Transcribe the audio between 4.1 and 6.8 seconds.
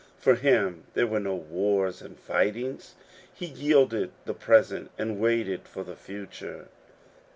the present, and waited for the future.